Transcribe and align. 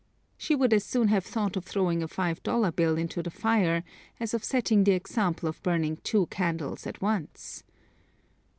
'"She 0.35 0.55
would 0.55 0.73
as 0.73 0.83
soon 0.83 1.09
have 1.09 1.23
thought 1.23 1.55
of 1.55 1.63
throwing 1.63 2.01
a 2.01 2.07
five 2.07 2.41
dollar 2.41 2.71
bill 2.71 2.97
into 2.97 3.21
the 3.21 3.29
fire 3.29 3.83
as 4.19 4.33
of 4.33 4.43
setting 4.43 4.83
the 4.83 4.93
example 4.93 5.47
of 5.47 5.61
burning 5.61 5.97
two 5.97 6.25
candles 6.25 6.87
at 6.87 7.03
once. 7.03 7.63